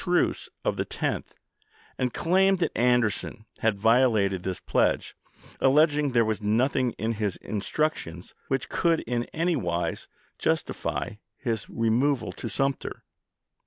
truce 0.03 0.49
of 0.65 0.77
the 0.77 0.83
10th, 0.99 1.27
and 1.95 2.11
claimed 2.11 2.57
that 2.57 2.75
Anderson 2.75 3.45
had 3.59 3.77
violated 3.77 4.41
this 4.41 4.59
pledge, 4.59 5.15
alleging 5.59 6.09
there 6.11 6.25
was 6.25 6.41
nothing 6.41 6.89
in 6.93 7.11
his 7.11 7.35
instructions 7.37 8.33
which 8.47 8.67
could 8.67 9.01
in 9.01 9.25
any 9.25 9.55
wise 9.55 10.07
justify 10.39 11.11
his 11.37 11.69
removal 11.69 12.31
to 12.31 12.49
Sumter. 12.49 13.03